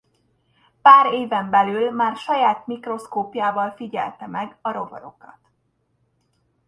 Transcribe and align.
Pár 0.81 1.13
éven 1.13 1.49
belül 1.49 1.91
már 1.91 2.15
saját 2.17 2.67
mikroszkópjával 2.67 3.71
figyelte 3.71 4.27
meg 4.27 4.57
a 4.61 4.71
rovarokat. 4.71 5.37